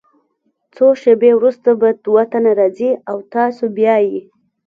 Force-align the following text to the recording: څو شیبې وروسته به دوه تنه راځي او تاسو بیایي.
څو 0.75 0.85
شیبې 1.01 1.31
وروسته 1.35 1.69
به 1.79 1.89
دوه 2.05 2.23
تنه 2.31 2.51
راځي 2.59 2.91
او 3.09 3.17
تاسو 3.33 3.63
بیایي. 3.75 4.19